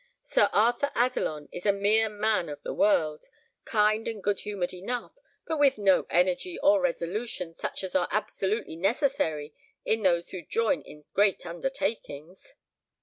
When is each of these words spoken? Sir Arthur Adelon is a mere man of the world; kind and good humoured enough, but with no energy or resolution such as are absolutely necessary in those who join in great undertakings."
Sir 0.23 0.49
Arthur 0.51 0.89
Adelon 0.95 1.47
is 1.51 1.67
a 1.67 1.71
mere 1.71 2.09
man 2.09 2.49
of 2.49 2.63
the 2.63 2.73
world; 2.73 3.29
kind 3.65 4.07
and 4.07 4.23
good 4.23 4.39
humoured 4.39 4.73
enough, 4.73 5.11
but 5.45 5.59
with 5.59 5.77
no 5.77 6.07
energy 6.09 6.57
or 6.57 6.81
resolution 6.81 7.53
such 7.53 7.83
as 7.83 7.93
are 7.93 8.07
absolutely 8.09 8.75
necessary 8.77 9.53
in 9.85 10.01
those 10.01 10.31
who 10.31 10.41
join 10.41 10.81
in 10.81 11.03
great 11.13 11.45
undertakings." 11.45 12.55